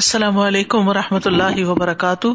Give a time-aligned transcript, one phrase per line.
[0.00, 2.28] السلام علیکم و رحمۃ اللہ وبرکاتہ۔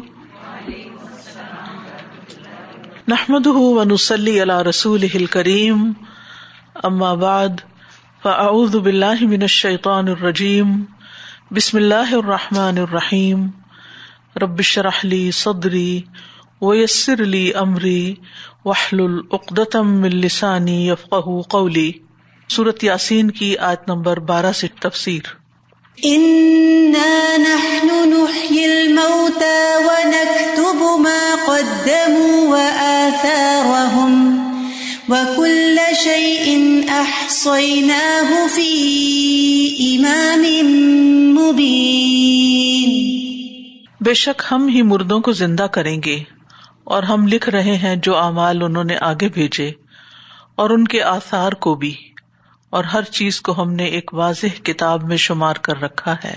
[3.08, 5.92] نحمد ونسلی علی رسول کریم
[6.74, 7.48] اما بعد،
[8.22, 10.84] فاعوذ باللہ من الشیطان الرجیم۔
[11.50, 13.46] بسم اللہ الرحمٰن الرحیم۔
[14.42, 16.00] ربش رحلی صدری
[16.62, 18.14] ویسر علی عمری
[18.64, 21.14] وحل العقدم السانی یفق
[21.48, 21.92] قولی۔
[22.48, 25.45] صورت یاسین کی آیت نمبر بارہ سے تفسیر۔
[35.08, 36.58] وكل شيء
[38.54, 38.76] في
[41.32, 42.92] مبين
[44.00, 46.18] بے شک ہم ہی مردوں کو زندہ کریں گے
[46.84, 49.70] اور ہم لکھ رہے ہیں جو اعمال انہوں نے آگے بھیجے
[50.56, 51.94] اور ان کے آثار کو بھی۔
[52.76, 56.36] اور ہر چیز کو ہم نے ایک واضح کتاب میں شمار کر رکھا ہے۔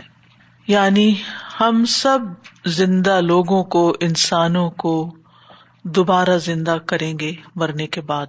[0.67, 1.16] یعنی
[1.59, 2.20] ہم سب
[2.66, 5.16] زندہ لوگوں کو، انسانوں کو
[5.83, 8.25] دوبارہ زندہ کریں گے مرنے کے بعد۔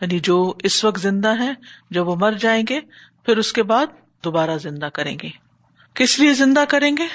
[0.00, 1.52] یعنی جو اس وقت زندہ ہے
[1.90, 2.80] جب وہ مر جائیں گے،
[3.26, 3.86] پھر اس کے بعد
[4.24, 5.28] دوبارہ زندہ کریں گے۔
[5.94, 7.06] کس لیے زندہ کریں گے؟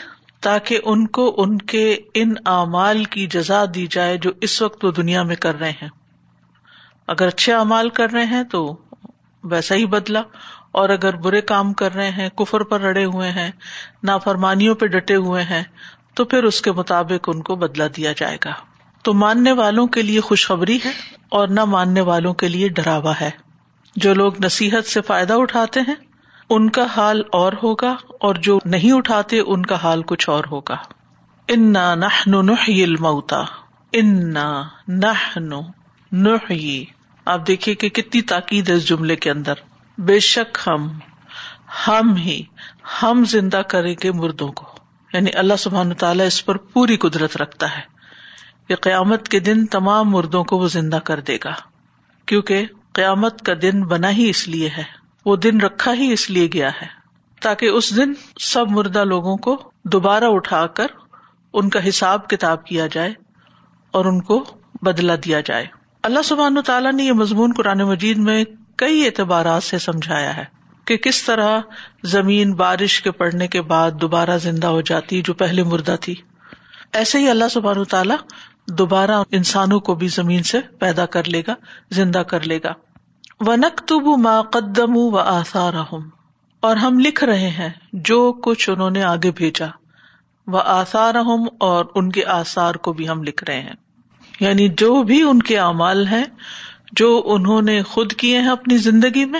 [0.41, 4.91] تاکہ ان کو ان کے ان اعمال کی جزا دی جائے جو اس وقت وہ
[4.91, 5.89] دنیا میں کر رہے ہیں۔
[7.07, 8.77] اگر اچھے اعمال کر رہے ہیں تو
[9.43, 10.21] ویسا ہی بدلا
[10.71, 13.51] اور اگر برے کام کر رہے ہیں، کفر پر رڑے ہوئے ہیں،
[14.03, 15.63] نافرمانیوں پہ ڈٹے ہوئے ہیں،
[16.13, 18.51] تو پھر اس کے مطابق ان کو بدلا دیا جائے گا۔
[19.01, 20.91] تو ماننے والوں کے لیے خوشخبری ہے
[21.29, 23.29] اور نہ ماننے والوں کے لیے ڈراوا ہے۔
[23.95, 25.95] جو لوگ نصیحت سے فائدہ اٹھاتے ہیں،
[26.49, 30.75] ان کا حال اور ہوگا، اور جو نہیں اٹھاتے، ان کا حال کچھ اور ہوگا۔
[31.47, 31.91] انا
[32.67, 33.43] الموتا
[33.93, 36.35] انا نہ
[37.27, 39.53] آپ دیکھیے کہ کتنی تاکید ہے اس جملے کے اندر۔
[39.97, 40.99] بے شک ہم
[41.87, 42.43] ہم ہی،
[43.03, 44.77] ہم زندہ کریں گے مردوں کو۔
[45.13, 47.81] یعنی اللہ سبحان تعالیٰ اس پر پوری قدرت رکھتا ہے
[48.67, 51.53] کہ قیامت کے دن تمام مردوں کو وہ زندہ کر دے گا۔
[52.25, 54.83] کیونکہ قیامت کا دن بنا ہی اس لیے ہے۔
[55.25, 56.87] وہ دن رکھا ہی اس لیے گیا ہے۔
[57.41, 60.87] تاکہ اس دن سب مردہ لوگوں کو دوبارہ اٹھا کر
[61.53, 63.13] ان کا حساب کتاب کیا جائے
[63.91, 64.45] اور ان کو
[64.81, 65.76] بدلا دیا جائے۔
[66.07, 68.45] اللہ سبحان تعالیٰ نے یہ مضمون قرآن مجید میں
[68.75, 70.45] کئی اعتبارات سے سمجھایا ہے
[70.85, 71.59] کہ کس طرح
[72.03, 76.15] زمین بارش کے پڑنے کے بعد دوبارہ زندہ ہو جاتی جو پہلے مردہ تھی۔
[76.93, 78.15] ایسے ہی اللہ سبحان تعالیٰ
[78.67, 81.55] دوبارہ انسانوں کو بھی زمین سے پیدا کر لے گا،
[81.91, 82.73] زندہ کر لے گا۔
[83.39, 85.73] و نقتب ما قدم و آسار
[86.59, 89.67] اور ہم لکھ رہے ہیں جو کچھ انہوں نے آگے بھیجا۔
[90.47, 91.15] وہ آسار
[91.59, 93.73] اور ان کے آثار کو بھی ہم لکھ رہے ہیں۔
[94.39, 96.25] یعنی جو بھی ان کے اعمال ہیں،
[96.91, 99.39] جو انہوں نے خود کیے ہیں اپنی زندگی میں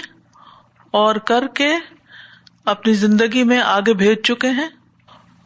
[0.92, 1.76] اور کر کے
[2.66, 4.68] اپنی زندگی میں آگے بھیج چکے ہیں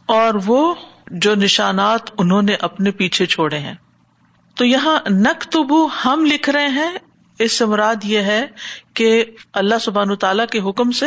[0.06, 0.74] اور وہ
[1.10, 3.74] جو نشانات انہوں نے اپنے پیچھے چھوڑے ہیں۔
[4.54, 6.92] تو یہاں نق تبو ہم لکھ رہے ہیں،
[7.38, 8.46] اس سے مراد یہ ہے
[8.94, 11.06] کہ اللہ سبحان تعالیٰ کے حکم سے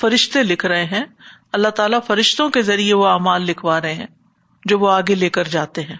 [0.00, 1.04] فرشتے لکھ رہے ہیں۔
[1.52, 4.06] اللہ تعالیٰ فرشتوں کے ذریعے وہ اعمال لکھوا رہے ہیں
[4.64, 5.96] جو وہ آگے لے کر جاتے ہیں۔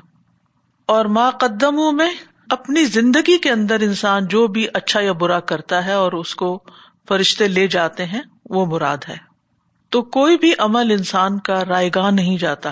[0.87, 2.15] اور ماں قدموں میں
[2.51, 6.63] اپنی زندگی کے اندر انسان جو بھی اچھا یا برا کرتا ہے اور اس کو
[7.09, 8.21] فرشتے لے جاتے ہیں،
[8.51, 9.17] وہ مراد ہے۔
[9.89, 12.71] تو کوئی بھی عمل انسان کا رائے گاہ نہیں جاتا۔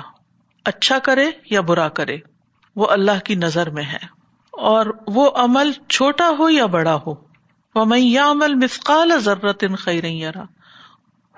[0.65, 2.17] اچھا کرے یا برا کرے،
[2.77, 7.15] وہ اللہ کی نظر میں ہے۔ اور وہ عمل چھوٹا ہو یا بڑا ہو۔
[7.75, 7.85] وہ
[8.19, 10.43] عمل مسکال ضرورت ان خیرا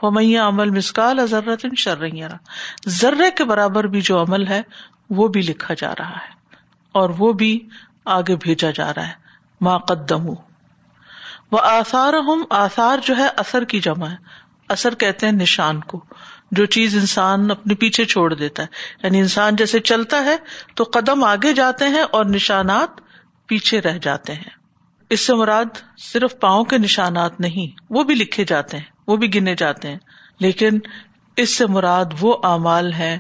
[0.03, 2.37] وہ عمل مسکال ضرورت شررا
[2.89, 4.63] ذرے کے برابر بھی جو عمل ہے،
[5.11, 6.36] وہ بھی لکھا جا رہا ہے۔
[6.97, 7.69] اور وہ بھی
[8.05, 9.13] آگے بھیجا جا رہا ہے۔
[9.61, 10.29] ماں قدم
[11.53, 14.17] وہ آثار ہم آثار جو ہے اثر کی جمع ہے۔
[14.69, 16.05] اثر کہتے ہیں نشان کو۔
[16.51, 18.69] جو چیز انسان اپنے پیچھے چھوڑ دیتا ہے۔
[19.03, 20.37] یعنی انسان جیسے چلتا ہے
[20.75, 22.89] تو قدم آگے جاتے ہیں اور نشانات
[23.47, 24.57] پیچھے رہ جاتے ہیں۔
[25.11, 25.65] اس سے مراد
[25.99, 29.99] صرف پاؤں کے نشانات نہیں، وہ بھی لکھے جاتے ہیں، وہ بھی گنے جاتے ہیں۔
[30.41, 30.79] لیکن
[31.37, 33.19] اس سے مراد وہ اعمال ہے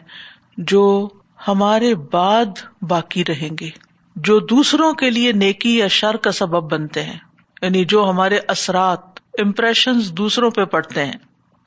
[0.56, 1.08] جو
[1.48, 2.46] ہمارے بعد
[2.82, 3.70] باقی رہیں گے،
[4.16, 7.18] جو دوسروں کے لیے نیکی یا شر کا سبب بنتے ہیں
[7.62, 9.00] یعنی جو ہمارے اثرات
[9.38, 11.12] امپریشن دوسروں پہ پڑتے ہیں۔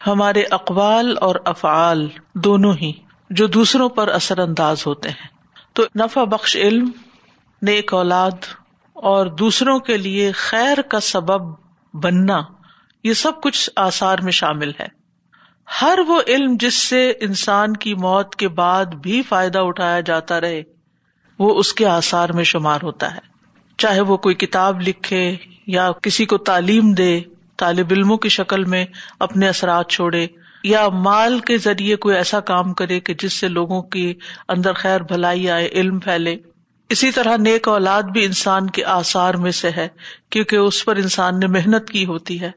[0.08, 2.92] ہمارے اقوال اور افعال دونوں ہی
[3.30, 5.28] جو دوسروں پر اثر انداز ہوتے ہیں۔
[5.74, 6.90] تو نفع بخش علم،
[7.62, 8.32] نیک اولاد
[8.94, 11.56] اور دوسروں کے لیے خیر کا سبب
[11.94, 12.42] بننا،
[13.04, 14.99] یہ سب کچھ آثار میں شامل ہے۔
[15.82, 20.64] ہر وہ علم جس سے انسان کی موت کے بعد بھی فائدہ اٹھایا جاتا رہے،
[21.40, 23.20] وہ اس کے آثار میں شمار ہوتا ہے۔
[23.78, 25.36] چاہے وہ کوئی کتاب لکھے
[25.68, 27.22] یا کسی کو تعلیم دے،
[27.58, 28.86] طالب علموں کی شکل میں
[29.20, 30.28] اپنے اثرات چھوڑے،
[30.64, 34.14] یا مال کے ذریعے کوئی ایسا کام کرے کہ جس سے لوگوں کے
[34.50, 36.36] اندر خیر بھلائی آئے، علم پھیلے۔
[36.90, 39.88] اسی طرح نیک اولاد بھی انسان کے آسار میں سے ہے،
[40.30, 42.52] کیونکہ اس پر انسان نے محنت کی ہوتی ہے۔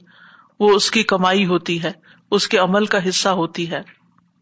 [0.62, 1.92] وہ اس کی کمائی ہوتی ہے،
[2.30, 3.80] اس کے عمل کا حصہ ہوتی ہے۔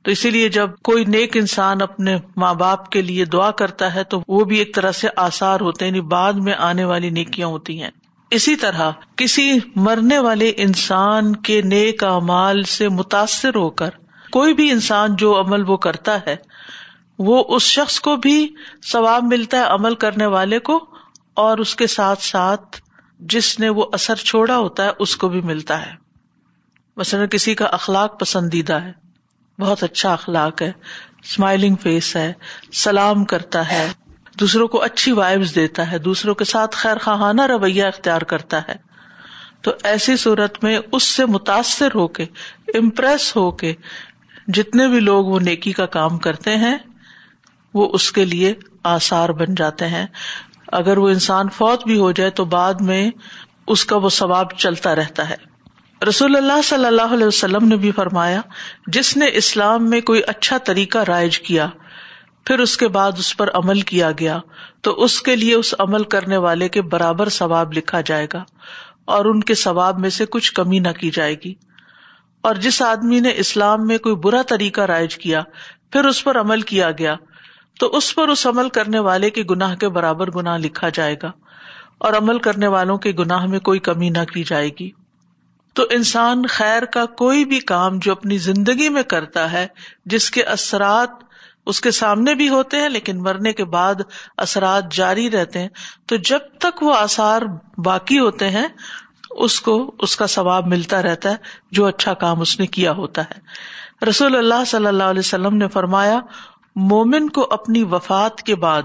[0.04, 4.04] تو اسی لیے جب کوئی نیک انسان اپنے ماں باپ کے لیے دعا کرتا ہے
[4.04, 7.48] تو وہ بھی ایک طرح سے آسار ہوتے ہیں یعنی بعد میں آنے والی نیکیاں
[7.48, 7.90] ہوتی ہیں۔
[8.30, 13.90] اسی طرح کسی مرنے والے انسان کے نیک امال سے متاثر ہو کر
[14.32, 16.36] کوئی بھی انسان جو عمل وہ کرتا ہے،
[17.18, 18.48] وہ اس شخص کو بھی
[18.92, 20.78] ثواب ملتا ہے عمل کرنے والے کو،
[21.34, 22.80] اور اس کے ساتھ ساتھ
[23.20, 25.92] جس نے وہ اثر چھوڑا ہوتا ہے، اس کو بھی ملتا ہے۔
[26.96, 28.92] مثلاً کسی کا اخلاق پسندیدہ ہے،
[29.58, 30.72] بہت اچھا اخلاق ہے
[31.22, 32.32] اسمائلنگ فیس ہے،
[32.72, 33.92] سلام کرتا ہے،
[34.40, 38.90] دوسروں کو اچھی وائبس دیتا ہے، دوسروں کے ساتھ خیر خواہانہ رویہ اختیار کرتا ہے۔
[39.62, 42.22] تو ایسی صورت میں اس سے متاثر ہو کے
[42.74, 43.74] امپریس ہو کے
[44.48, 46.78] جتنے بھی لوگ وہ نیکی کا کام کرتے ہیں،
[47.74, 48.54] وہ اس کے لیے
[48.84, 50.06] آسار بن جاتے ہیں۔
[50.68, 53.10] اگر وہ انسان فوت بھی ہو جائے تو بعد میں
[53.66, 55.49] اس کا وہ ثواب چلتا رہتا ہے۔
[56.08, 58.40] رسول اللہ صلی اللہ علیہ وسلم نے بھی فرمایا،
[58.86, 61.66] جس نے اسلام میں کوئی اچھا طریقہ رائج کیا،
[62.46, 64.38] پھر اس کے بعد اس پر عمل کیا گیا،
[64.82, 68.44] تو اس کے لیے اس عمل کرنے والے کے برابر ثواب لکھا جائے گا،
[69.04, 71.54] اور ان کے ثواب میں سے کچھ کمی نہ کی جائے گی۔
[72.40, 75.42] اور جس آدمی نے اسلام میں کوئی برا طریقہ رائج کیا،
[75.92, 77.14] پھر اس پر عمل کیا گیا،
[77.80, 81.30] تو اس پر اس عمل کرنے والے کے گناہ کے برابر گناہ لکھا جائے گا،
[81.98, 84.90] اور عمل کرنے والوں کے گناہ میں کوئی کمی نہ کی جائے گی۔
[85.72, 89.66] تو انسان خیر کا کوئی بھی کام جو اپنی زندگی میں کرتا ہے،
[90.04, 91.10] جس کے اثرات
[91.66, 93.94] اس کے سامنے بھی ہوتے ہیں، لیکن مرنے کے بعد
[94.36, 95.68] اثرات جاری رہتے ہیں،
[96.06, 97.42] تو جب تک وہ آثار
[97.78, 98.68] باقی ہوتے ہیں،
[99.30, 101.36] اس کو، اس کا ثواب ملتا رہتا ہے،
[101.70, 103.40] جو اچھا کام اس نے کیا ہوتا ہے۔
[104.08, 106.20] رسول اللہ صلی اللہ علیہ وسلم نے فرمایا،
[106.76, 108.82] مومن کو اپنی وفات کے بعد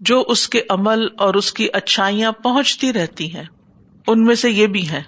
[0.00, 3.44] جو اس کے عمل اور اس کی اچھائیاں پہنچتی رہتی ہیں،
[4.06, 5.02] ان میں سے یہ بھی ہیں۔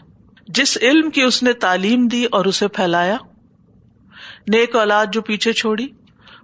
[0.48, 3.16] جس علم کی اس نے تعلیم دی اور اسے پھیلایا،
[4.48, 5.88] نیک اولاد جو پیچھے چھوڑی،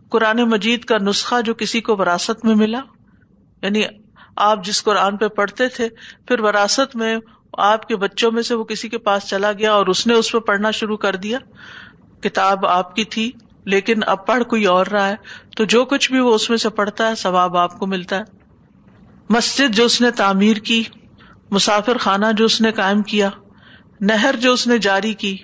[0.08, 2.80] قرآن مجید کا نسخہ جو کسی کو وراثت میں ملا
[3.62, 3.82] یعنی
[4.36, 5.88] آپ جس قرآن پہ پڑھتے تھے،
[6.28, 7.16] پھر وراثت میں
[7.52, 10.32] آپ کے بچوں میں سے وہ کسی کے پاس چلا گیا اور اس نے اس
[10.32, 11.38] پہ پڑھنا شروع کر دیا۔
[12.20, 13.32] کتاب آپ کی تھی،
[13.64, 15.16] لیکن اب پڑھ کوئی اور رہا ہے۔
[15.56, 18.22] تو جو کچھ بھی وہ اس میں سے پڑھتا ہے، ثواب آپ کو ملتا ہے۔
[19.30, 20.82] مسجد جو اس نے تعمیر کی،
[21.50, 23.30] مسافر خانہ جو اس نے قائم کیا
[24.06, 25.36] نہر جو اس نے جاری کی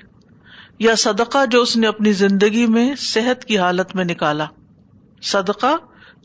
[0.78, 4.46] یا صدقہ جو اس نے اپنی زندگی میں صحت کی حالت میں نکالا۔
[5.22, 5.76] صدقہ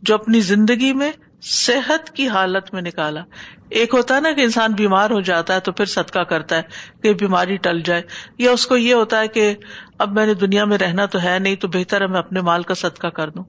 [0.02, 1.12] جو اپنی زندگی میں
[1.42, 3.22] صحت کی حالت میں نکالا۔
[3.70, 6.62] ایک ہوتا ہے نا کہ انسان بیمار ہو جاتا ہے تو پھر صدقہ کرتا ہے
[7.04, 8.02] کہ بیماری ٹل جائے۔
[8.38, 9.56] یا اس کو یہ ہوتا ہے کہ
[10.00, 12.64] اب میں نے دنیا میں رہنا تو ہے نہیں تو بہتر ہے میں اپنے مال
[12.64, 13.44] کا صدقہ کر دوں۔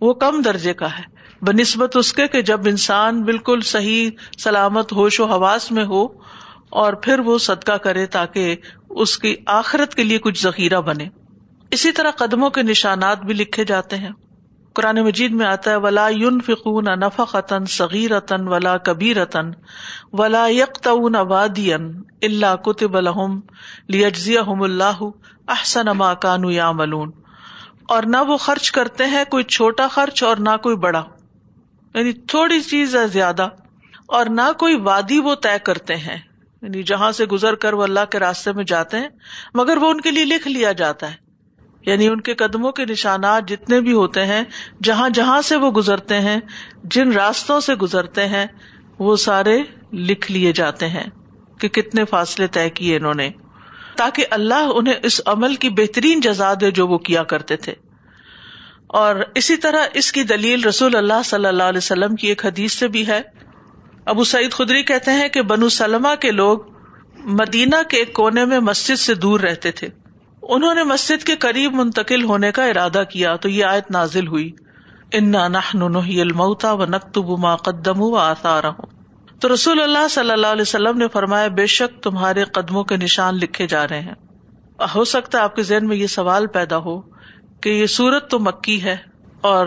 [0.00, 1.02] وہ کم درجے کا ہے۔
[1.42, 6.08] بہ نسبت اس کے کہ جب انسان بالکل صحیح، سلامت، ہوش و حواس میں ہو
[6.74, 8.56] اور پھر وہ صدقہ کرے تاکہ
[8.90, 11.08] اس کی آخرت کے لیے کچھ ذخیرہ بنے۔
[11.70, 14.10] اسی طرح قدموں کے نشانات بھی لکھے جاتے ہیں۔
[14.74, 19.16] قرآن مجید میں آتا ہے، ولا یون فکون نف قطن صغیر ولا کبیر
[20.12, 23.40] ولا یکتون وادین اللہ کتب الحم
[23.88, 25.02] لیجزی اللہ
[25.48, 27.10] احسن ما کانو یا ملون
[27.88, 31.02] اور نہ وہ خرچ کرتے ہیں کوئی چھوٹا خرچ اور نہ کوئی بڑا۔
[31.94, 33.48] یعنی تھوڑی چیز ہے زیادہ
[34.06, 36.33] اور نہ کوئی وادی وہ طے کرتے ہیں۔
[36.64, 39.08] یعنی جہاں سے گزر کر وہ اللہ کے راستے میں جاتے ہیں،
[39.54, 41.24] مگر وہ ان کے لیے لکھ لیا جاتا ہے۔
[41.86, 44.42] یعنی ان کے قدموں کے نشانات جتنے بھی ہوتے ہیں،
[44.82, 46.40] جہاں جہاں سے وہ گزرتے ہیں،
[46.84, 48.46] جن راستوں سے گزرتے ہیں،
[48.98, 51.04] وہ سارے لکھ لیے جاتے ہیں
[51.60, 53.30] کہ کتنے فاصلے طے کیے انہوں نے۔
[53.96, 57.74] تاکہ اللہ انہیں اس عمل کی بہترین جزا دے جو وہ کیا کرتے تھے۔
[58.86, 62.72] اور اسی طرح اس کی دلیل رسول اللہ صلی اللہ علیہ وسلم کی ایک حدیث
[62.72, 63.43] سے بھی ہے۔
[64.06, 66.58] ابو سعید خدری کہتے ہیں کہ بنو سلما کے لوگ
[67.24, 69.88] مدینہ کے ایک کونے میں مسجد سے دور رہتے تھے۔
[70.42, 74.52] انہوں نے مسجد کے قریب منتقل ہونے کا ارادہ کیا تو یہ آیت نازل ہوئی۔
[75.12, 78.86] انا الموتا و نقتب ما قدم و آتا رہوں
[79.40, 83.34] تو رسول اللہ صلی اللہ علیہ وسلم نے فرمایا، بے شک تمہارے قدموں کے نشان
[83.34, 84.14] لکھے جا رہے ہیں۔
[84.94, 87.00] ہو سکتا ہے آپ کے ذہن میں یہ سوال پیدا ہو
[87.60, 88.96] کہ یہ سورت تو مکی ہے
[89.40, 89.66] اور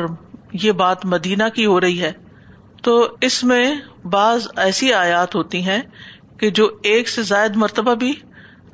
[0.53, 2.11] یہ بات مدینہ کی ہو رہی ہے۔
[2.87, 3.75] تو اس میں
[4.05, 5.81] بعض ایسی آیات ہوتی ہیں
[6.39, 8.13] کہ جو ایک سے زائد مرتبہ بھی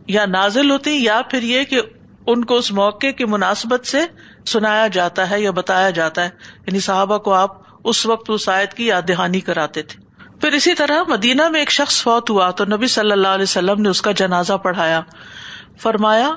[0.08, 1.82] یا نازل ہوتی یا پھر یہ کہ
[2.28, 4.00] ان کو اس موقع کی مناسبت سے
[4.46, 6.30] سنایا جاتا ہے یا بتایا جاتا ہے۔
[6.68, 7.52] یعنی صحابہ کو آپ
[7.84, 10.00] اس وقت اس آیت کی یاد دہانی کراتے تھے۔
[10.42, 13.82] پھر اسی طرح مدینہ میں ایک شخص فوت ہوا تو نبی صلی اللہ علیہ وسلم
[13.82, 15.02] نے اس کا جنازہ پڑھایا۔
[15.82, 16.32] فرمایا،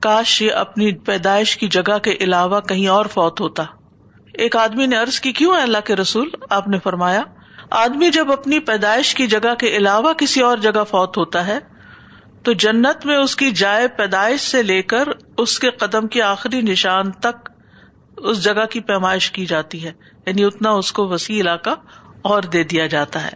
[0.00, 3.64] کاش یہ اپنی پیدائش کی جگہ کے علاوہ کہیں اور فوت ہوتا۔
[4.34, 7.22] ایک آدمی نے ارض کی، کیوں ہے اللہ کے رسول؟ آپ نے فرمایا،
[7.70, 11.58] آدمی جب اپنی پیدائش کی جگہ کے علاوہ کسی اور جگہ فوت ہوتا ہے،
[12.42, 15.08] تو جنت میں اس کی جائے پیدائش سے لے کر
[15.38, 17.50] اس کے قدم کے آخری نشان تک
[18.16, 19.92] اس جگہ کی پیمائش کی جاتی ہے۔
[20.26, 21.70] یعنی اتنا اس کو وسیع علاقہ
[22.22, 23.32] اور دے دیا جاتا ہے۔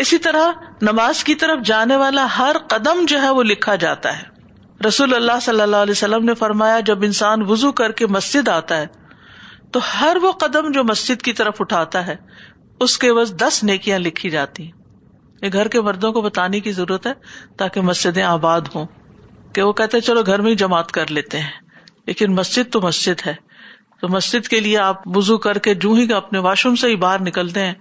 [0.00, 4.22] اسی طرح نماز کی طرف جانے والا ہر قدم جو ہے وہ لکھا جاتا ہے۔
[4.88, 8.76] رسول اللہ صلی اللہ علیہ وسلم نے فرمایا، جب انسان وزو کر کے مسجد آتا
[8.76, 8.99] ہے
[9.72, 12.16] تو ہر وہ قدم جو مسجد کی طرف اٹھاتا ہے،
[12.80, 14.72] اس کے بس دس نیکیاں لکھی جاتی ہیں۔
[15.42, 17.12] یہ گھر کے مردوں کو بتانے کی ضرورت ہے
[17.58, 18.86] تاکہ مسجدیں آباد ہوں۔
[19.52, 21.50] کہ وہ کہتے چلو گھر میں ہی جماعت کر لیتے ہیں۔
[22.06, 23.34] لیکن مسجد تو مسجد ہے۔
[24.00, 26.96] تو مسجد کے لیے آپ وزو کر کے جو ہی اپنے واش روم سے ہی
[26.96, 27.74] باہر نکلتے ہیں۔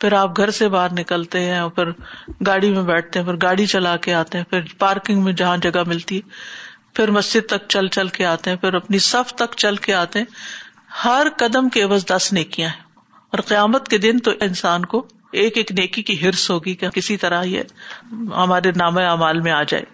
[0.00, 1.90] پھر آپ گھر سے باہر نکلتے ہیں اور پھر
[2.46, 5.82] گاڑی میں بیٹھتے ہیں، پھر گاڑی چلا کے آتے ہیں، پھر پارکنگ میں جہاں جگہ
[5.86, 6.28] ملتی ہے۔
[6.94, 10.18] پھر مسجد تک چل چل کے آتے ہیں، پھر اپنی صف تک چل کے آتے
[10.18, 10.26] ہیں۔
[11.04, 12.84] ہر قدم کے بس دس نیکیاں ہیں۔
[13.30, 17.16] اور قیامت کے دن تو انسان کو ایک ایک نیکی کی ہرس ہوگی کہ کسی
[17.16, 17.62] طرح یہ
[18.12, 19.84] ہمارے نام اعمال میں آ جائے۔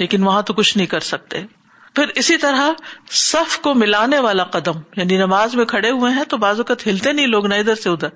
[0.00, 1.42] لیکن وہاں تو کچھ نہیں کر سکتے۔
[1.94, 2.70] پھر اسی طرح
[3.10, 7.12] صف کو ملانے والا قدم یعنی نماز میں کھڑے ہوئے ہیں تو بازو کا ہلتے
[7.12, 8.08] نہیں لوگ نہ ادھر سے ادھر۔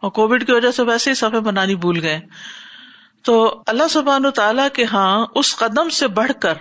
[0.00, 2.20] اور کووڈ کی وجہ سے ویسے ہی صفے بنانی بھول گئے۔
[3.22, 6.54] تو اللہ سبحان تعالیٰ کے ہاں اس قدم سے بڑھ کر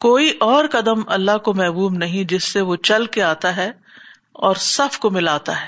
[0.00, 3.79] کوئی اور قدم اللہ کو محبوب نہیں جس سے وہ چل کے آتا ہے۔
[4.40, 5.66] اور صف کو ملاتا ہے۔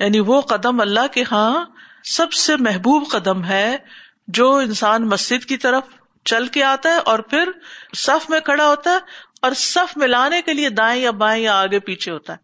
[0.00, 1.64] یعنی وہ قدم اللہ کے ہاں
[2.04, 3.76] سب سے محبوب قدم ہے
[4.28, 5.82] جو انسان مسجد کی طرف
[6.24, 7.50] چل کے آتا ہے اور پھر
[7.96, 8.98] صف میں کھڑا ہوتا ہے
[9.42, 12.38] اور صف ملانے کے لیے دائیں یا بائیں یا آگے پیچھے ہوتا ہے۔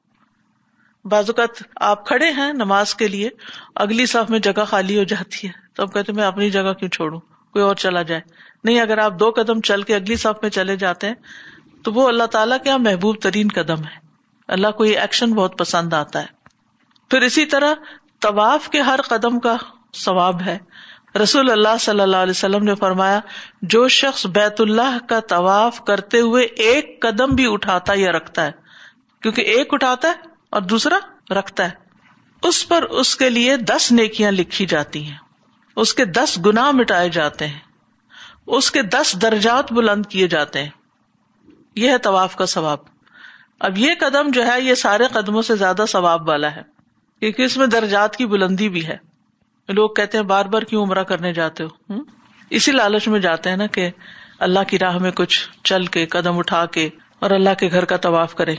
[1.09, 3.31] بعض اوقات آپ کھڑے ہیں نماز کے لیے،
[3.75, 6.91] اگلی صف میں جگہ خالی ہو جاتی ہے، تو اب کہتے میں اپنی جگہ کیوں
[6.91, 7.21] چھوڑوں؟
[7.53, 8.21] کوئی اور چلا جائے۔
[8.65, 11.15] نہیں، اگر آپ دو قدم چل کے اگلی صف میں چلے جاتے ہیں،
[11.85, 14.04] تو وہ اللہ تعالیٰ کے یہاں محبوب ترین قدم ہے۔
[14.49, 16.27] اللہ کو یہ ایکشن بہت پسند آتا ہے۔
[17.11, 17.75] پھر اسی طرح
[18.21, 19.57] طواف کے ہر قدم کا
[19.95, 20.59] ثواب ہے۔
[21.23, 23.21] رسول اللہ صلی اللہ علیہ وسلم نے فرمایا،
[23.63, 28.53] جو شخص بیت اللہ کا طواف کرتے ہوئے ایک قدم بھی اٹھاتا یا رکھتا ہے،
[29.23, 30.13] کیونکہ ایک اٹھاتا ہے
[30.51, 30.99] اور دوسرا
[31.31, 31.71] رکھتا ہے۔
[32.43, 35.19] اس پر اس کے لیے دس نیکیاں لکھی جاتی ہیں۔
[35.77, 37.61] اس کے دس گنا مٹائے جاتے ہیں۔
[38.47, 40.71] اس کے دس درجات بلند کیے جاتے ہیں۔
[41.77, 42.94] یہ ہے طواف کا ثواب۔
[43.61, 46.63] اب یہ قدم جو ہے یہ سارے قدموں سے زیادہ ثواب والا ہے،
[47.21, 48.97] کیونکہ اس میں درجات کی بلندی بھی ہے۔
[49.69, 51.95] لوگ کہتے ہیں بار بار کیوں عمرہ کرنے جاتے ہو؟
[52.51, 53.91] اسی لالچ میں جاتے ہیں نا کہ
[54.39, 57.97] اللہ کی راہ میں کچھ چل کے، قدم اٹھا کے اور اللہ کے گھر کا
[57.97, 58.55] طواف کرے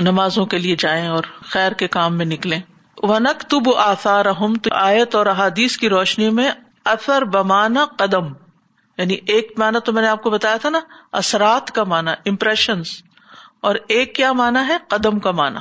[0.00, 2.58] نمازوں کے لیے جائیں اور خیر کے کام میں نکلے
[3.02, 4.26] ونک تب آثار
[4.70, 6.50] آیت اور احادیث کی روشنی میں
[6.84, 8.26] اثر بمانا قدم۔
[8.98, 10.80] یعنی ایک مانا تو میں نے آپ کو بتایا تھا نا،
[11.12, 12.82] اثرات کا مانا امپریشن
[13.62, 15.60] اور ایک کیا مانا ہے؟ قدم کا مانا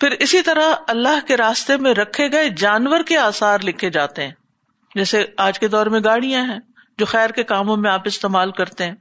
[0.00, 4.32] پھر اسی طرح اللہ کے راستے میں رکھے گئے جانور کے آسار لکھے جاتے ہیں۔
[4.94, 6.58] جیسے آج کے دور میں گاڑیاں ہیں
[6.98, 8.94] جو خیر کے کاموں میں آپ استعمال کرتے ہیں۔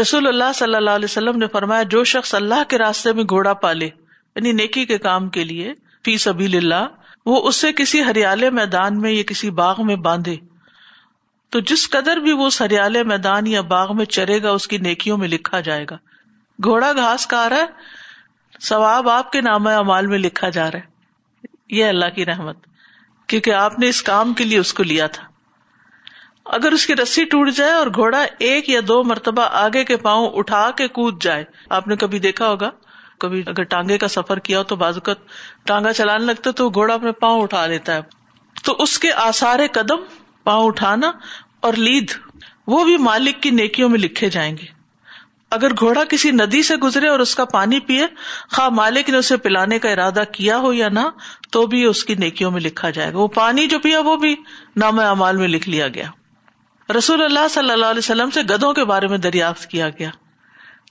[0.00, 3.54] رسول اللہ صلی اللہ علیہ وسلم نے فرمایا، جو شخص اللہ کے راستے میں گھوڑا
[3.54, 3.86] پالے
[4.36, 5.72] یعنی نیکی کے کام کے لیے،
[6.04, 6.86] فی سبھی اللہ،
[7.26, 10.36] وہ اسے کسی ہریالے میدان میں یا کسی باغ میں باندھے۔
[11.50, 14.78] تو جس قدر بھی وہ اس ہریالے میدان یا باغ میں چرے گا، اس کی
[14.78, 15.96] نیکیوں میں لکھا جائے گا۔
[16.64, 17.66] گھوڑا گھاس کا رہا ہے،
[18.60, 20.92] ثواب آپ کے نام امال میں لکھا جا رہا ہے۔
[21.68, 22.56] یہ اللہ کی رحمت۔
[23.26, 25.24] کیونکہ آپ نے اس کام کے لیے اس کو لیا تھا۔
[26.44, 30.30] اگر اس کی رسی ٹوٹ جائے اور گھوڑا ایک یا دو مرتبہ آگے کے پاؤں
[30.32, 32.70] اٹھا کے کود جائے، آپ نے کبھی دیکھا ہوگا؟
[33.18, 35.28] کبھی اگر ٹانگے کا سفر کیا ہو تو بازوقت
[35.66, 38.00] ٹانگا چلانے لگتا تو گھوڑا اپنے پاؤں اٹھا لیتا ہے۔
[38.64, 39.96] تو اس کے آسار قدم،
[40.44, 41.12] پاؤں اٹھانا
[41.60, 42.10] اور لید،
[42.66, 44.81] وہ بھی مالک کی نیکیوں میں لکھے جائیں گے۔
[45.52, 48.06] اگر گھوڑا کسی ندی سے گزرے اور اس کا پانی پیے،
[48.52, 51.08] خواہ مالک نے اسے پلانے کا ارادہ کیا ہو یا نہ،
[51.50, 54.36] تو بھی اس کی نیکیوں میں لکھا جائے گا۔ وہ پانی جو پیا، وہ بھی
[54.76, 56.10] نام امال میں لکھ لیا گیا۔
[56.98, 60.10] رسول اللہ صلی اللہ علیہ وسلم سے گدوں کے بارے میں دریافت کیا گیا۔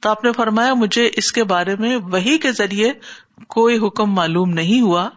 [0.01, 2.93] تو آپ نے فرمایا، مجھے اس کے بارے میں وہی کے ذریعے
[3.47, 5.09] کوئی حکم معلوم نہیں ہوا،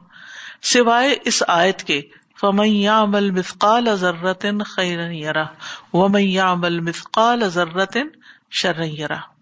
[0.62, 2.02] سوائے اس آیت کے
[2.40, 5.44] فمیا عمل مسقال ضرورت خیر یرا
[5.92, 7.96] ومیا عمل مسقال ضرورت
[8.50, 9.33] شر یرا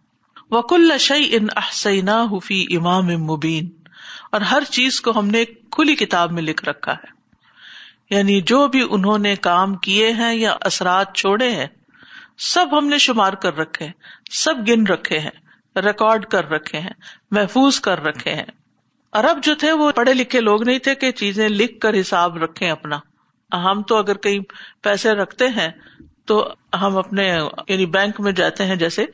[0.52, 3.68] وکل شعی ان احسینا حفی امام مبین
[4.32, 7.23] اور ہر چیز کو ہم نے کھلی کتاب میں لکھ رکھا ہے۔
[8.11, 11.66] یعنی جو بھی انہوں نے کام کیے ہیں یا اثرات چھوڑے ہیں،
[12.38, 13.88] سب ہم نے شمار کر رکھے
[14.30, 15.30] سب گن رکھے ہیں،
[15.76, 16.92] ریکارڈ کر رکھے ہیں،
[17.30, 18.47] محفوظ کر رکھے ہیں۔
[19.12, 22.71] ارب جو تھے وہ پڑھے لکھے لوگ نہیں تھے کہ چیزیں لکھ کر حساب رکھے
[22.71, 22.99] اپنا۔
[23.52, 24.40] ہم تو اگر کہیں
[24.82, 25.68] پیسے رکھتے ہیں
[26.25, 29.06] تو ہم اپنے یعنی بینک میں جاتے ہیں جیسے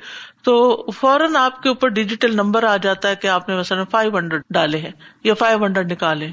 [0.43, 4.19] تو فوراً آپ کے اوپر ڈیجیٹل نمبر آ جاتا ہے کہ آپ نے مثلاً فائیو
[4.19, 4.91] ہنڈریڈ ڈالے ہیں
[5.25, 6.29] یا فائیو ہنڈریڈ نکالے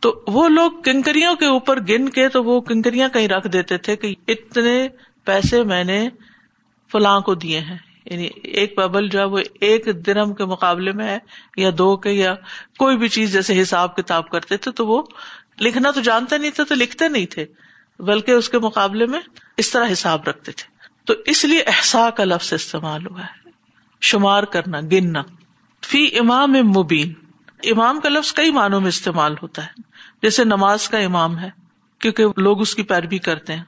[0.00, 3.96] تو وہ لوگ کنکریوں کے اوپر گن کے تو وہ کنکریاں کہیں رکھ دیتے تھے
[3.96, 4.88] کہ اتنے
[5.24, 6.08] پیسے میں نے
[6.92, 11.08] فلاں کو دیے ہیں۔ یعنی ایک ببل جو ہے وہ ایک درم کے مقابلے میں
[11.08, 11.18] ہے
[11.56, 12.34] یا دو کے یا
[12.78, 15.02] کوئی بھی چیز جیسے حساب کتاب کرتے تھے تو وہ
[15.60, 17.46] لکھنا تو جانتے نہیں تھے تو لکھتے نہیں تھے،
[17.98, 19.20] بلکہ اس کے مقابلے میں
[19.56, 20.70] اس طرح حساب رکھتے تھے۔
[21.04, 23.39] تو اس لیے احسا کا لفظ استعمال ہوا ہے۔
[24.00, 25.22] شمار کرنا، گننا۔
[25.86, 27.14] فی امام مبین۔
[27.62, 29.82] امام کا لفظ کئی معنوں میں استعمال ہوتا ہے۔
[30.22, 31.50] جیسے نماز کا امام ہے،
[31.98, 33.64] کیونکہ لوگ اس کی پیروی کرتے ہیں۔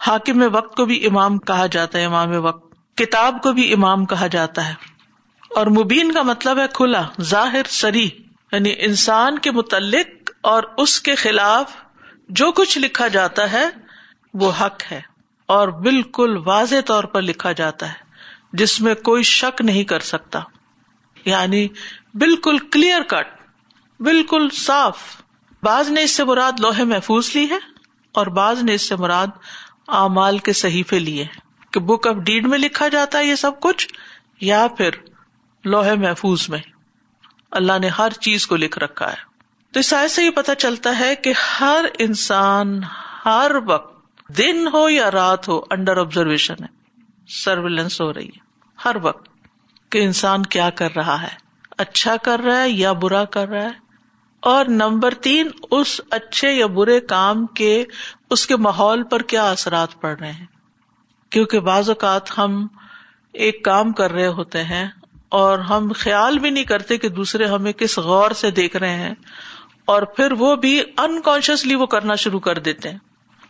[0.00, 4.26] حاکم وقت کو بھی امام کہا جاتا ہے، امام وقت۔ کتاب کو بھی امام کہا
[4.26, 4.74] جاتا ہے۔
[5.56, 8.08] اور مبین کا مطلب ہے کھلا، ظاہر سری
[8.52, 11.72] یعنی انسان کے متعلق اور اس کے خلاف
[12.28, 13.68] جو کچھ لکھا جاتا ہے،
[14.34, 15.00] وہ حق ہے۔
[15.46, 18.04] اور بالکل واضح طور پر لکھا جاتا ہے۔
[18.54, 20.40] جس میں کوئی شک نہیں کر سکتا۔
[21.24, 21.68] یعنی
[22.14, 23.26] بالکل کلیئر کٹ
[24.00, 24.98] بالکل صاف۔
[25.62, 27.58] بعض نے اس سے مراد لوہے محفوظ لی ہے
[28.12, 29.26] اور بعض نے اس سے مراد
[29.88, 31.26] اعمال کے صحیفے لیے۔
[31.70, 33.88] کہ بک آف ڈیڈ میں لکھا جاتا ہے یہ سب کچھ
[34.40, 34.90] یا پھر
[35.64, 36.58] لوہے محفوظ میں۔
[37.50, 39.34] اللہ نے ہر چیز کو لکھ رکھا ہے۔
[39.72, 42.80] تو اس سے ہی پتا چلتا ہے کہ ہر انسان
[43.24, 46.84] ہر وقت دن ہو یا رات ہو انڈر آبزرویشن ہے۔
[47.28, 48.43] سرویلنس ہو رہی ہے۔
[48.84, 49.28] ہر وقت
[49.90, 51.44] کہ انسان کیا کر رہا ہے۔
[51.78, 53.84] اچھا کر رہا ہے یا برا کر رہا ہے؟
[54.40, 57.84] اور نمبر تین، اس اچھے یا برے کام کے،
[58.30, 60.46] اس کے ماحول پر کیا اثرات پڑ رہے ہیں؟
[61.30, 62.66] کیونکہ بعض اوقات ہم
[63.32, 64.88] ایک کام کر رہے ہوتے ہیں
[65.28, 69.14] اور ہم خیال بھی نہیں کرتے کہ دوسرے ہمیں کس غور سے دیکھ رہے ہیں
[69.84, 72.98] اور پھر وہ بھی انکانشیسلی وہ کرنا شروع کر دیتے ہیں۔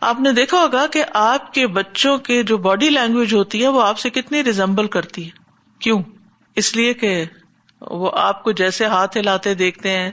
[0.01, 3.81] آپ نے دیکھا ہوگا کہ آپ کے بچوں کے جو باڈی لینگویج ہوتی ہے وہ
[3.81, 5.29] آپ سے کتنی ریزمبل کرتی ہے۔
[5.79, 6.03] کیوں؟
[6.55, 7.25] اس لیے کہ
[7.81, 10.11] وہ آپ کو جیسے ہاتھ ہلاتے دیکھتے ہیں،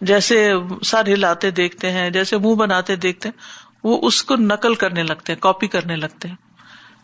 [0.00, 0.52] جیسے
[0.84, 3.40] سر ہلاتے دیکھتے ہیں، جیسے منہ بناتے دیکھتے ہیں،
[3.84, 6.36] وہ اس کو نقل کرنے لگتے ہیں کاپی کرنے لگتے ہیں۔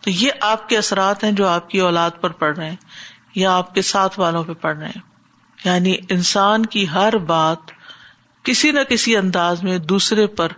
[0.00, 2.76] تو یہ آپ کے اثرات ہیں جو آپ کی اولاد پر پڑ رہے ہیں،
[3.34, 5.02] یا آپ کے ساتھ والوں پہ پڑ رہے ہیں۔
[5.64, 7.58] یعنی انسان کی ہر بات
[8.42, 10.48] کسی نہ کسی انداز میں دوسرے پر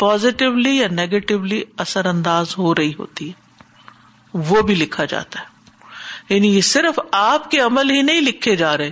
[0.00, 3.32] پازیٹیولی یا نیگیٹولی اثر انداز ہو رہی ہوتی ہے۔
[4.34, 5.44] وہ بھی لکھا جاتا ہے۔
[6.34, 8.90] یعنی یہ صرف آپ کے عمل ہی نہیں لکھے جا رہے،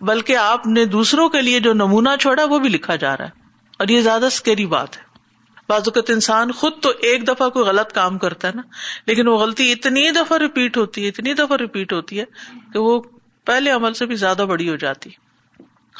[0.00, 3.30] بلکہ آپ نے دوسروں کے لیے جو نمونہ چھوڑا وہ بھی لکھا جا رہا ہے۔
[3.78, 5.02] اور یہ زیادہ اسکیری بات ہے۔
[5.68, 8.62] بعض اوقات انسان خود تو ایک دفعہ کوئی غلط کام کرتا ہے نا،
[9.06, 12.24] لیکن وہ غلطی اتنی دفعہ ریپیٹ ہوتی ہے، اتنی دفعہ ریپیٹ ہوتی ہے
[12.72, 13.02] کہ وہ
[13.44, 15.10] پہلے عمل سے بھی زیادہ بڑی ہو جاتی۔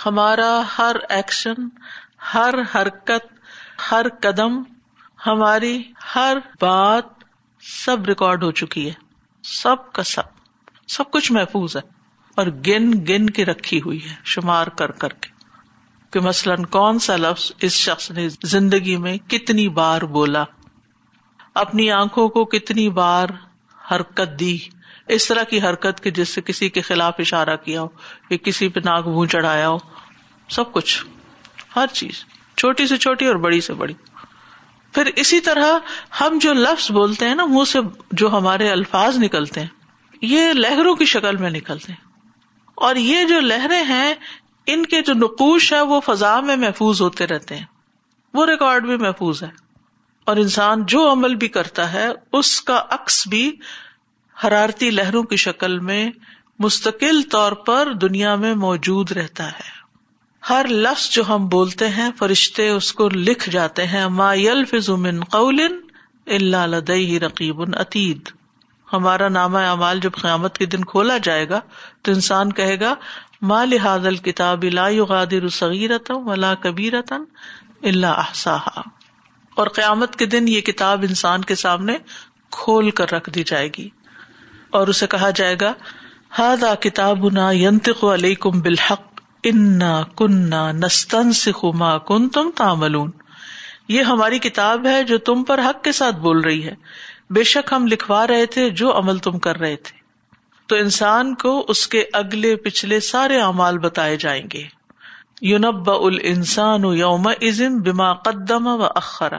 [0.06, 1.68] ہمارا ہر ایکشن
[2.34, 3.38] ہر حرکت
[3.90, 4.62] ہر قدم
[5.26, 5.82] ہماری
[6.14, 7.04] ہر بات
[7.60, 8.92] سب ریکارڈ ہو چکی ہے۔
[9.42, 10.22] سب کا سب
[10.88, 11.80] سب کچھ محفوظ ہے
[12.36, 15.28] اور گن گن کے رکھی ہوئی ہے، شمار کر کر کے۔
[16.10, 20.44] کہ مثلاً کون سا لفظ اس شخص نے زندگی میں کتنی بار بولا؟
[21.54, 23.28] اپنی آنکھوں کو کتنی بار
[23.90, 24.58] حرکت دی؟
[25.08, 27.88] اس طرح کی حرکت کی جس سے کسی کے خلاف اشارہ کیا ہو،
[28.30, 29.78] یا کسی پہ ناک منہ چڑھایا ہو،
[30.48, 31.04] سب کچھ،
[31.76, 32.24] ہر چیز۔
[32.58, 33.94] چھوٹی سے چھوٹی اور بڑی سے بڑی۔
[34.92, 35.78] پھر اسی طرح
[36.20, 37.78] ہم جو لفظ بولتے ہیں نا، منہ سے
[38.12, 39.66] جو ہمارے الفاظ نکلتے ہیں،
[40.22, 42.08] یہ لہروں کی شکل میں نکلتے ہیں۔
[42.74, 44.14] اور یہ جو لہریں ہیں،
[44.66, 47.64] ان کے جو نقوش ہے وہ فضا میں محفوظ ہوتے رہتے ہیں۔
[48.34, 49.48] وہ ریکارڈ بھی محفوظ ہے۔
[50.24, 53.56] اور انسان جو عمل بھی کرتا ہے، اس کا عکس بھی
[54.44, 56.10] حرارتی لہروں کی شکل میں
[56.58, 59.77] مستقل طور پر دنیا میں موجود رہتا ہے۔
[60.48, 65.20] ہر لفظ جو ہم بولتے ہیں، فرشتے اس کو لکھ جاتے ہیں، ما یلفظ من
[65.20, 65.61] قول
[66.26, 68.28] الا لدیہ رقیب عتید۔
[68.92, 71.61] ہمارا نامہ اعمال جب قیامت کے دن کھولا جائے گا،
[72.02, 72.94] تو انسان کہے گا،
[73.42, 77.16] ما لحاظ الکتاب لا یغادر صغیرتا ولا کبیرتا
[77.82, 78.82] الا احصاها
[79.54, 81.98] اور قیامت کے دن یہ کتاب انسان کے سامنے
[82.50, 83.88] کھول کر رکھ دی جائے گی۔
[84.70, 85.72] اور اسے کہا جائے گا
[86.38, 89.07] ہاضا کتابنا ينطق علیکم بالحق۔
[89.42, 91.31] انا کننا نستن
[91.74, 93.11] ما کن تم تاملون
[93.88, 96.74] یہ ہماری کتاب ہے جو تم پر حق کے ساتھ بول رہی ہے۔
[97.31, 99.98] بے شک ہم لکھوا رہے تھے جو عمل تم کر رہے تھے۔
[100.66, 104.64] تو انسان کو اس کے اگلے پچھلے سارے اعمال بتائے جائیں گے۔
[105.42, 109.38] یونب ال انسان یوم ازم بما قدم و اخرا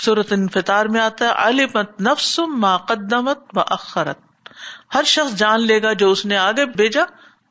[0.00, 4.18] صورت انفطار میں آتا ہے، علمت نفس ما قدمت و اخرت
[4.94, 7.02] ہر شخص جان لے گا جو اس نے آگے بھیجا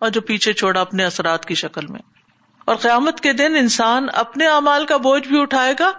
[0.06, 2.00] اور جو پیچھے چھوڑا اپنے اثرات کی شکل میں۔
[2.65, 5.91] اور قیامت کے دن انسان اپنے اعمال کا بوجھ بھی اٹھائے گا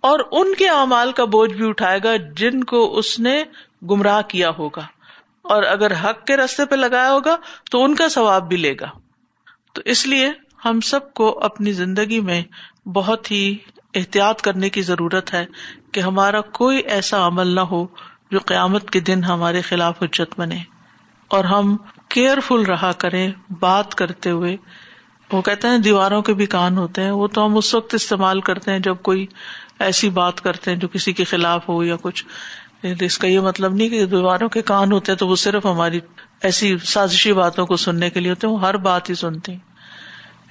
[0.00, 3.44] اور ان کے اعمال کا بوجھ بھی اٹھائے گا جن کو اس نے
[3.90, 4.80] گمراہ کیا ہوگا۔
[5.42, 7.36] اور اگر حق کے رستے پہ لگایا ہوگا
[7.70, 8.86] تو ان کا ثواب بھی لے گا۔
[9.72, 10.30] تو اس لیے
[10.64, 12.42] ہم سب کو اپنی زندگی میں
[12.88, 13.56] بہت ہی
[13.94, 15.46] احتیاط کرنے کی ضرورت ہے
[15.92, 17.86] کہ ہمارا کوئی ایسا عمل نہ ہو
[18.30, 20.58] جو قیامت کے دن ہمارے خلاف حجت بنے۔
[21.28, 21.76] اور ہم
[22.14, 24.56] کیئرفل رہا کریں، بات کرتے ہوئے۔
[25.32, 28.40] وہ کہتے ہیں، دیواروں کے بھی کان ہوتے ہیں۔ وہ تو ہم اس وقت استعمال
[28.40, 29.26] کرتے ہیں جب کوئی
[29.78, 32.24] ایسی بات کرتے ہیں جو کسی کے خلاف ہو یا کچھ۔
[32.82, 36.00] اس کا یہ مطلب نہیں کہ دیواروں کے کان ہوتے ہیں تو وہ صرف ہماری
[36.42, 39.58] ایسی سازشی باتوں کو سننے کے لیے ہوتے ہیں، وہ ہر بات ہی سنتے ہیں۔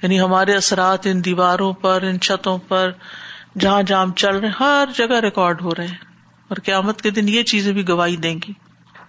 [0.02, 2.90] یعنی ہمارے اثرات ان دیواروں پر، ان چھتوں پر،
[3.58, 5.98] جہاں جہاں چل رہے ہر جگہ ریکارڈ ہو رہے ہیں۔
[6.48, 8.63] اور قیامت کے دن یہ چیزیں بھی گواہی دیں گی۔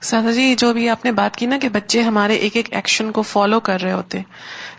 [0.06, 3.12] سادہ جی جو بھی آپ نے بات کی نا کہ بچے ہمارے ایک ایک ایکشن
[3.12, 4.20] کو فالو کر رہے ہوتے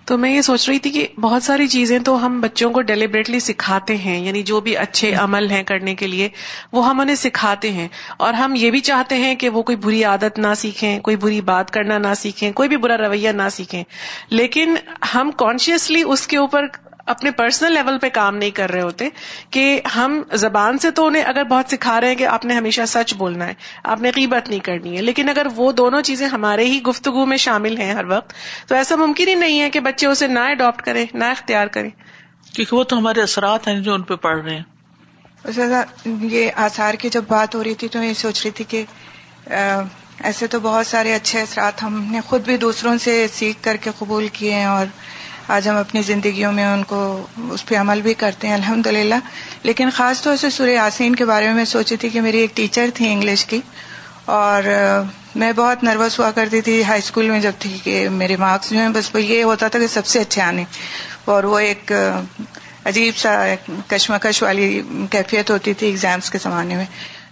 [0.05, 3.41] تو میں یہ سوچ رہی تھی کہ بہت ساری چیزیں تو ہم بچوں کو ڈیلیبریٹلی
[3.41, 6.29] سکھاتے ہیں یعنی جو بھی اچھے عمل ہیں کرنے کے لیے
[6.73, 10.05] وہ ہم انہیں سکھاتے ہیں۔ اور ہم یہ بھی چاہتے ہیں کہ وہ کوئی بری
[10.05, 13.85] عادت نہ سیکھیں کوئی بری بات کرنا نہ سیکھیں کوئی بھی برا رویہ نہ سیکھیں۔
[14.31, 14.75] لیکن
[15.15, 16.67] ہم کانشیسلی اس کے اوپر
[17.07, 19.09] اپنے پرسنل لیول پہ کام نہیں کر رہے ہوتے
[19.51, 22.81] کہ ہم زبان سے تو انہیں اگر بہت سکھا رہے ہیں کہ آپ نے ہمیشہ
[22.87, 26.65] سچ بولنا ہے آپ نے قیمت نہیں کرنی ہے لیکن اگر وہ دونوں چیزیں ہمارے
[26.65, 28.33] ہی گفتگو میں شامل ہیں ہر وقت
[28.69, 31.91] تو ایسا ممکن ہی نہیں ہے کہ بچے اسے نہ اڈاپٹ کریں نہ اختیار کریں۔
[32.53, 34.63] کیونکہ وہ تو ہمارے اثرات ہیں جو ان پہ پڑ رہے ہیں۔
[36.05, 38.85] یہ آثار کی جب بات ہو رہی تھی تو یہ سوچ رہی تھی کہ
[40.21, 43.91] ایسے تو بہت سارے اچھے اثرات ہم نے خود بھی دوسروں سے سیکھ کر کے
[43.99, 44.87] قبول کیے ہیں اور
[45.49, 49.15] آج ہم اپنی زندگیوں میں ان کو اس پہ عمل بھی کرتے ہیں الحمد للہ
[49.63, 52.57] لیکن خاص طور سے سورہ یاسین کے بارے میں میں سوچی تھی کہ میری ایک
[52.57, 53.61] ٹیچر تھی انگلش کی،
[54.25, 54.63] اور
[55.35, 58.79] میں بہت نروس ہوا کرتی تھی ہائی اسکول میں، جب تھی کہ میرے مارکس جو
[58.79, 60.65] ہیں، بس وہ یہ ہوتا تھا کہ سب سے اچھے آنے۔
[61.25, 61.93] اور وہ ایک
[62.85, 63.35] عجیب سا
[63.89, 66.85] کشمکش والی کیفیت ہوتی تھی ایگزامس کے زمانے میں۔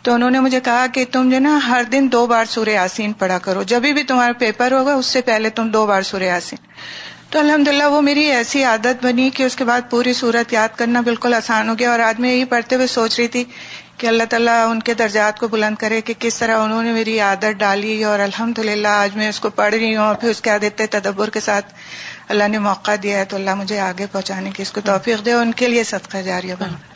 [0.03, 3.13] تو انہوں نے مجھے کہا کہ تم جو نا، ہر دن دو بار سورہ یاسین
[3.13, 6.63] پڑھا کرو۔ جب بھی تمہارا پیپر ہوگا، اس سے پہلے تم دو بار سورہ یاسین۔
[7.35, 10.77] تو الحمد للہ وہ میری ایسی عادت بنی کہ اس کے بعد پوری صورت یاد
[10.77, 13.45] کرنا بالکل آسان ہو گیا اور آج میں یہی پڑھتے ہوئے سوچ رہی تھی
[13.99, 17.19] کہ اللہ تعالیٰ ان کے درجات کو بلند کرے کہ کس طرح انہوں نے میری
[17.21, 20.41] عادت ڈالی اور الحمد للہ آج میں اس کو پڑھ رہی ہوں اور پھر اس
[20.41, 21.75] کے عادت تدبر کے ساتھ
[22.29, 25.33] اللہ نے موقع دیا ہے تو اللہ مجھے آگے پہنچانے کی اس کو توفیق دے
[25.33, 26.94] ان کے لیے صدقہ جاریہ بنا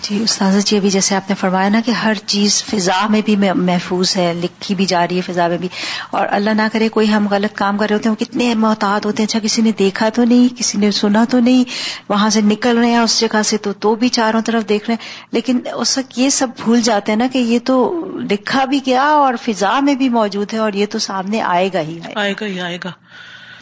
[0.00, 3.36] جی استاذ جی ابھی جیسے آپ نے فرمایا نا کہ ہر چیز فضا میں بھی
[3.54, 5.68] محفوظ ہے، لکھی بھی جا رہی ہے فضا میں بھی۔
[6.10, 9.06] اور اللہ نہ کرے کوئی ہم غلط کام کر رہے ہوتے ہیں، وہ کتنے محتاط
[9.06, 11.64] ہوتے ہیں۔ اچھا کسی نے دیکھا تو نہیں، کسی نے سنا تو نہیں،
[12.08, 14.94] وہاں سے نکل رہے ہیں اس جگہ سے تو تو بھی چاروں طرف دیکھ رہے
[14.94, 18.80] ہیں۔ لیکن اس وقت یہ سب بھول جاتے ہیں نا کہ یہ تو لکھا بھی
[18.86, 22.34] گیا اور فضا میں بھی موجود ہے اور یہ تو سامنے آئے گا ہی۔ آئے
[22.40, 22.90] گا ہی، آئے گا۔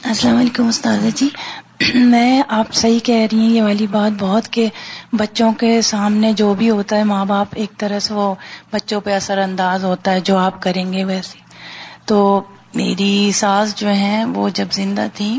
[0.04, 1.28] السلام علیکم استاد جی۔
[1.94, 4.68] میں آپ صحیح کہہ رہی ہیں یہ والی بات بہت کہ
[5.12, 8.34] بچوں کے سامنے جو بھی ہوتا ہے ماں باپ ایک طرح سے وہ
[8.72, 11.38] بچوں پہ اثر انداز ہوتا ہے جو آپ کریں گے ویسے۔
[12.06, 12.42] تو
[12.74, 15.38] میری ساس جو ہیں وہ جب زندہ تھیں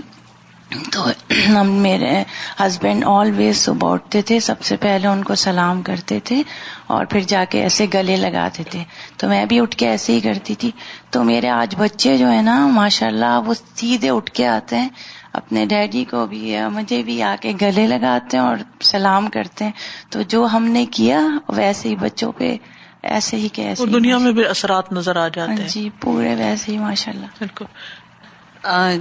[0.91, 1.11] تو
[1.47, 2.23] ہم میرے
[2.59, 6.43] ہسبینڈ آلویز صبح اٹھتے تھے سب سے پہلے ان کو سلام کرتے تھے
[6.87, 8.83] اور پھر جا کے ایسے گلے لگاتے تھے۔
[9.17, 10.71] تو میں بھی اٹھ کے ایسے ہی کرتی تھی۔
[11.09, 14.89] تو میرے آج بچے جو ہے نا ماشاء اللہ وہ سیدھے اٹھ کے آتے ہیں۔
[15.33, 19.71] اپنے ڈیڈی کو بھی مجھے بھی آ کے گلے لگاتے ہیں اور سلام کرتے ہیں۔
[20.09, 22.57] تو جو ہم نے کیا ویسے ہی بچوں پہ
[23.03, 26.77] ایسے ہی کہ دنیا میں بھی اثرات نظر آ جاتے ہیں۔ جی پورے ویسے ہی
[26.77, 27.65] ماشاء اللہ بالکل۔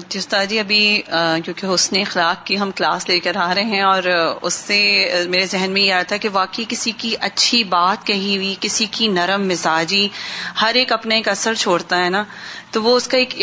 [0.08, 1.02] جستا جی ابھی
[1.44, 4.02] کیونکہ حسن اخلاق کی ہم کلاس لے کر آ رہے ہیں اور
[4.42, 8.36] اس سے میرے ذہن میں یہ آیا تھا کہ واقعی کسی کی اچھی بات کہی
[8.36, 10.08] ہوئی کسی کی نرم مزاجی
[10.60, 12.24] ہر ایک اپنے ایک اثر چھوڑتا ہے نا
[12.70, 13.34] تو وہ اس کا ایک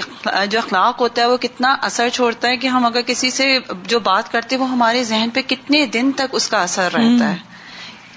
[0.49, 3.99] جو اخلاق ہوتا ہے وہ کتنا اثر چھوڑتا ہے کہ ہم اگر کسی سے جو
[3.99, 7.46] بات کرتے وہ ہمارے ذہن پہ کتنے دن تک اس کا اثر رہتا ہے۔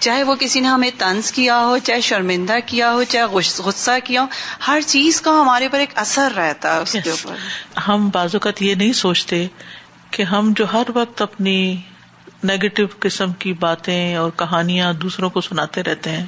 [0.01, 3.25] چاہے وہ کسی نے ہمیں طنز کیا ہو چاہے شرمندہ کیا ہو چاہے
[3.59, 4.27] غصہ کیا ہو
[4.67, 7.35] ہر چیز کا ہمارے پر ایک اثر رہتا ہے اس کے اوپر۔
[7.89, 9.47] ہم بعض اوقات یہ نہیں سوچتے
[10.11, 11.77] کہ ہم جو ہر وقت اپنی
[12.45, 16.27] نیگیٹو قسم کی باتیں اور کہانیاں دوسروں کو سناتے رہتے ہیں۔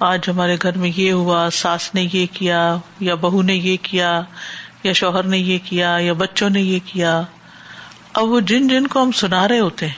[0.00, 4.22] آج ہمارے گھر میں یہ ہوا ساس نے یہ کیا یا بہو نے یہ کیا
[4.82, 7.22] یا شوہر نے یہ کیا یا بچوں نے یہ کیا۔
[8.12, 9.94] اب وہ جن جن کو ہم سنا رہے ہوتے ہیں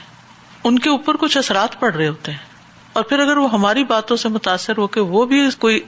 [0.64, 2.55] ان کے اوپر کچھ اثرات پڑ رہے ہوتے ہیں۔
[2.96, 5.80] اور پھر اگر وہ ہماری باتوں سے متاثر ہو کے وہ بھی کوئی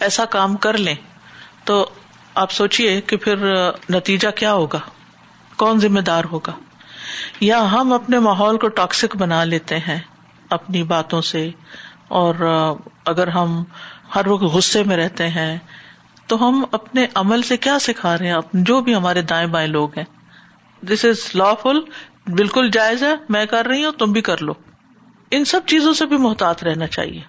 [0.00, 0.94] ایسا کام کر لیں،
[1.64, 1.88] تو
[2.34, 3.36] آپ سوچیے کہ پھر
[3.90, 4.78] نتیجہ کیا ہوگا؟
[5.56, 6.52] کون ذمہ دار ہوگا؟
[7.40, 9.98] یا ہم اپنے ماحول کو ٹاکسک بنا لیتے ہیں
[10.50, 11.50] اپنی باتوں سے،
[12.08, 12.34] اور
[13.04, 13.64] اگر ہم
[14.14, 15.58] ہر وقت غصے میں رہتے ہیں،
[16.26, 19.88] تو ہم اپنے عمل سے کیا سکھا رہے ہیں؟ جو بھی ہمارے دائیں بائیں لوگ
[19.96, 20.04] ہیں۔
[20.82, 21.80] دس از لا فل
[22.26, 24.52] بالکل جائز ہے، میں کر رہی ہوں، تم بھی کر لو۔
[25.30, 27.20] ان سب چیزوں سے بھی محتاط رہنا چاہیے۔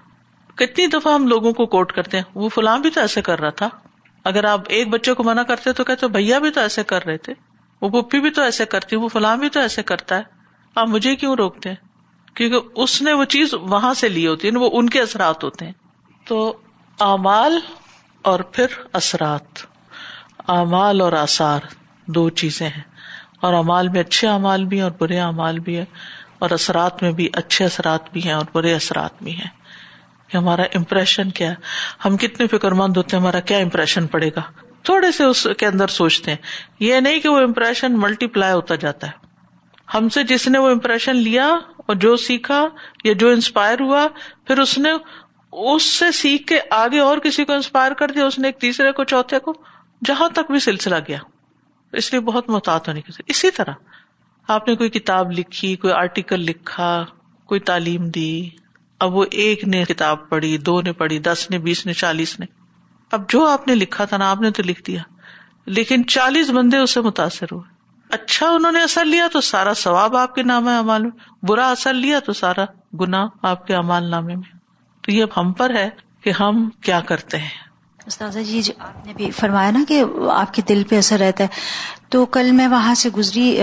[0.56, 3.50] کتنی دفعہ ہم لوگوں کو کوٹ کرتے ہیں، وہ فلاں بھی تو ایسے کر رہا
[3.50, 3.70] تھا۔
[4.24, 7.18] اگر آپ ایک بچے کو منع کرتے تو کہتے، بھیا بھی تو ایسے کر رہے
[7.18, 7.34] تھے۔
[7.82, 10.24] وہ پپی بھی تو ایسے کرتی، وہ فلاں بھی تو ایسے کرتا ہے۔
[10.76, 11.76] آپ مجھے کیوں روکتے ہیں؟
[12.36, 15.44] کیونکہ اس نے وہ چیز وہاں سے لی ہوتی ہے یعنی وہ ان کے اثرات
[15.44, 15.74] ہوتے ہیں۔
[16.26, 16.58] تو
[17.00, 17.60] اعمال
[18.22, 19.44] اور پھر اثرات۔
[20.48, 21.60] اعمال اور آثار
[22.06, 22.84] دو چیزیں ہیں۔
[23.42, 25.86] اور امال میں اچھے امال بھی ہیں اور برے امال بھی ہیں۔
[26.40, 29.58] اور اثرات میں بھی اچھے اثرات بھی ہیں اور برے اثرات بھی ہیں۔
[30.28, 31.54] کہ ہمارا امپریشن کیا
[32.06, 34.42] ہم کتنے فکر مند ہوتے ہیں، ہمارا کیا امپریشن پڑے گا؟
[34.84, 36.38] تھوڑے سے اس کے اندر سوچتے ہیں۔
[36.80, 39.12] یہ نہیں کہ وہ امپریشن ملٹی پلائی ہوتا جاتا ہے۔
[39.94, 41.48] ہم سے جس نے وہ امپریشن لیا
[41.78, 42.68] اور جو سیکھا
[43.04, 44.08] یا جو انسپائر ہوا،
[44.48, 44.90] پھر اس نے
[45.52, 48.92] اس سے سیکھ کے آگے اور کسی کو انسپائر کر دیا، اس نے ایک تیسرے
[48.92, 49.54] کو، چوتھے کو،
[50.06, 51.18] جہاں تک بھی سلسلہ گیا۔
[51.94, 53.72] اس لیے بہت محتاط ہونے کی اسی طرح
[54.48, 57.06] آپ نے کوئی کتاب لکھی، کوئی آرٹیکل لکھا،
[57.46, 58.50] کوئی تعلیم دی،
[59.00, 62.46] اب وہ ایک نے کتاب پڑھی، دو نے پڑھی، دس نے، بیس نے، چالیس نے۔
[63.12, 65.02] اب جو آپ نے لکھا تھا نا، آپ نے تو لکھ دیا۔
[65.66, 67.78] لیکن چالیس بندے اس سے متاثر ہوئے۔
[68.10, 71.94] اچھا انہوں نے اثر لیا تو سارا ثواب آپ کے نام امال میں، برا اثر
[71.94, 72.66] لیا تو سارا
[73.00, 74.58] گنا آپ کے امال نامے میں۔
[75.02, 75.90] تو یہ ہم پر ہے
[76.22, 77.68] کہ ہم کیا کرتے ہیں۔
[78.06, 81.44] استاذہ جی جو آپ نے بھی فرمایا نا کہ آپ کے دل پہ اثر رہتا
[81.44, 81.50] ہے
[82.10, 83.60] تو کل میں وہاں سے گزری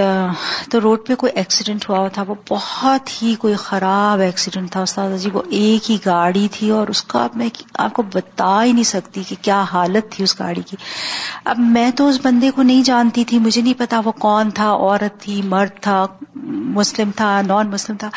[0.71, 5.17] تو روڈ پہ کوئی ایکسیڈنٹ ہوا تھا، وہ بہت ہی کوئی خراب ایکسیڈنٹ تھا، استاد
[5.19, 8.85] جی وہ ایک ہی گاڑی تھی اور اس کا میں آپ کو بتا ہی نہیں
[8.85, 10.77] سکتی کہ کیا حالت تھی اس گاڑی کی۔
[11.45, 14.71] اب میں تو اس بندے کو نہیں جانتی تھی، مجھے نہیں پتا وہ کون تھا،
[14.71, 16.05] عورت تھی، مرد تھا،
[16.77, 18.09] مسلم تھا نان مسلم تھا،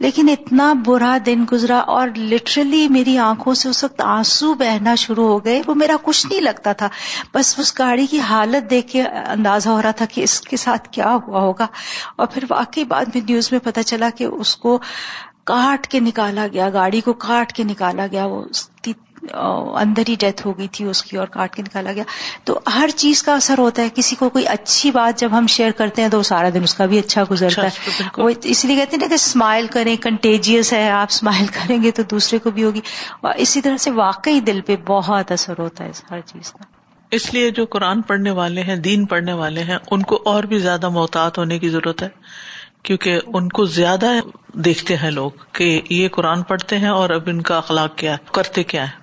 [0.00, 5.26] لیکن اتنا برا دن گزرا اور لٹرلی میری آنکھوں سے اس وقت آنسو بہنا شروع
[5.28, 6.88] ہو گئے، وہ میرا کچھ نہیں لگتا تھا۔
[7.34, 10.88] بس اس گاڑی کی حالت دیکھ کے اندازہ ہو رہا تھا کہ اس کے ساتھ
[10.88, 11.66] کیا ہوا ہوگا۔
[12.16, 14.78] اور پھر واقعی بعد میں نیوز میں پتا چلا کہ اس کو
[15.44, 18.44] کاٹ کے نکالا گیا گاڑی کو کاٹ کے نکالا گیا۔ وہ
[19.78, 22.04] اندر ہی ڈیتھ ہو گئی تھی اس کی اور کاٹ کے نکالا گیا۔
[22.44, 25.70] تو ہر چیز کا اثر ہوتا ہے۔ کسی کو کوئی اچھی بات جب ہم شیئر
[25.70, 28.76] کرتے ہیں تو سارا دن اس کا بھی اچھا گزرتا ہے۔ اچھا، وہ اس لیے
[28.76, 32.50] کہتے ہیں نا کہ اسمائل کریں کنٹیجیس ہے آپ اسمائل کریں گے تو دوسرے کو
[32.50, 32.80] بھی ہوگی۔
[33.20, 36.71] اور اسی طرح سے واقعی دل پہ بہت اثر ہوتا ہے ہر چیز کا۔
[37.12, 40.58] اس لیے جو قرآن پڑھنے والے ہیں، دین پڑھنے والے ہیں، ان کو اور بھی
[40.58, 42.08] زیادہ محتاط ہونے کی ضرورت ہے،
[42.82, 44.06] کیونکہ ان کو زیادہ
[44.54, 48.16] دیکھتے ہیں لوگ کہ یہ قرآن پڑھتے ہیں اور اب ان کا اخلاق کیا ہے،
[48.32, 49.01] کرتے کیا ہے